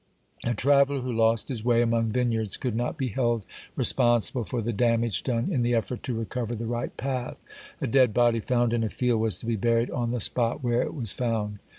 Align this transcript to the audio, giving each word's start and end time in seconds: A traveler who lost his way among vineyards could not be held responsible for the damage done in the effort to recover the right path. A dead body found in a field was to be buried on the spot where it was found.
A 0.45 0.55
traveler 0.55 1.01
who 1.01 1.13
lost 1.13 1.47
his 1.49 1.63
way 1.63 1.83
among 1.83 2.09
vineyards 2.09 2.57
could 2.57 2.75
not 2.75 2.97
be 2.97 3.09
held 3.09 3.45
responsible 3.75 4.43
for 4.43 4.59
the 4.59 4.73
damage 4.73 5.21
done 5.21 5.49
in 5.51 5.61
the 5.61 5.75
effort 5.75 6.01
to 6.01 6.17
recover 6.17 6.55
the 6.55 6.65
right 6.65 6.97
path. 6.97 7.37
A 7.81 7.85
dead 7.85 8.11
body 8.11 8.39
found 8.39 8.73
in 8.73 8.83
a 8.83 8.89
field 8.89 9.21
was 9.21 9.37
to 9.37 9.45
be 9.45 9.55
buried 9.57 9.91
on 9.91 10.09
the 10.09 10.19
spot 10.19 10.63
where 10.63 10.81
it 10.81 10.95
was 10.95 11.11
found. 11.11 11.59